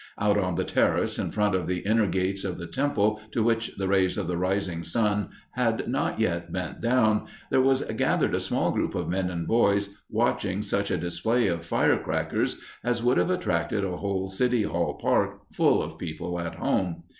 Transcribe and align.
Out 0.17 0.39
on 0.39 0.55
the 0.55 0.63
terrace 0.63 1.19
in 1.19 1.29
front 1.29 1.53
of 1.53 1.67
the 1.67 1.81
inner 1.81 2.07
gates 2.07 2.43
of 2.43 2.57
the 2.57 2.65
temple, 2.65 3.21
to 3.29 3.43
which 3.43 3.75
the 3.77 3.87
rays 3.87 4.17
of 4.17 4.25
the 4.27 4.35
rising 4.35 4.83
sun 4.83 5.29
had 5.51 5.87
not 5.87 6.19
yet 6.19 6.51
bent 6.51 6.81
down, 6.81 7.27
there 7.51 7.61
was 7.61 7.83
gathered 7.83 8.33
a 8.33 8.39
small 8.39 8.71
group 8.71 8.95
of 8.95 9.07
men 9.07 9.29
and 9.29 9.45
boys 9.47 9.89
watching 10.09 10.63
such 10.63 10.89
a 10.89 10.97
display 10.97 11.45
of 11.45 11.63
firecrackers 11.67 12.59
as 12.83 13.03
would 13.03 13.19
have 13.19 13.29
attracted 13.29 13.85
a 13.85 13.97
whole 13.97 14.27
City 14.27 14.63
Hall 14.63 14.95
Park 14.95 15.41
full 15.53 15.83
of 15.83 15.99
people 15.99 16.39
at 16.39 16.55
home. 16.55 17.03